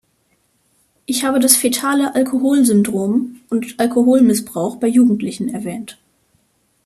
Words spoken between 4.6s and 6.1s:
bei Jugendlichen erwähnt.